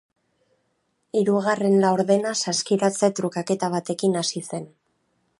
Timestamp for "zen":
4.49-4.65